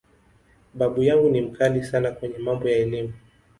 Baba 0.77 0.99
yangu 1.07 1.27
ni 1.29 1.41
‘mkali’ 1.41 1.83
sana 1.83 2.11
kwenye 2.11 2.37
mambo 2.39 2.69
ya 2.69 2.77
Elimu. 2.77 3.13